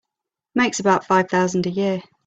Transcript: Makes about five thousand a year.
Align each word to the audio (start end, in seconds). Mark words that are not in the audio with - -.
Makes 0.55 0.79
about 0.79 1.05
five 1.05 1.29
thousand 1.29 1.67
a 1.67 1.69
year. 1.69 2.01